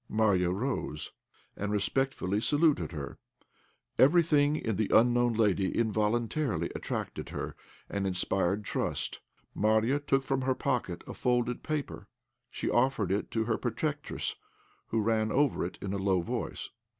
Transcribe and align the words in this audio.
Marya 0.09 0.49
rose, 0.49 1.11
and 1.55 1.71
respectfully 1.71 2.41
saluted 2.41 2.91
her. 2.91 3.19
Everything 3.99 4.55
in 4.55 4.75
the 4.75 4.89
unknown 4.91 5.33
lady 5.33 5.77
involuntarily 5.77 6.71
attracted 6.73 7.29
her, 7.29 7.55
and 7.87 8.07
inspired 8.07 8.63
trust. 8.65 9.19
Marya 9.53 9.99
took 9.99 10.23
from 10.23 10.41
her 10.41 10.55
pocket 10.55 11.03
a 11.05 11.13
folded 11.13 11.61
paper; 11.61 12.07
she 12.49 12.67
offered 12.67 13.11
it 13.11 13.29
to 13.29 13.43
her 13.43 13.59
protectress, 13.59 14.35
who 14.87 14.99
ran 14.99 15.31
over 15.31 15.63
it 15.63 15.77
in 15.83 15.93
a 15.93 15.97
low 15.99 16.21
voice. 16.21 16.71